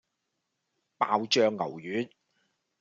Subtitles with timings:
[0.97, 2.09] 爆醬牛丸